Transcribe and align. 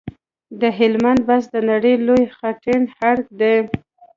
د 0.61 0.63
هلمند 0.77 1.21
بست 1.27 1.47
د 1.51 1.55
نړۍ 1.71 1.93
لوی 2.05 2.23
خټین 2.37 2.81
ارک 3.09 3.25
دی 3.39 3.55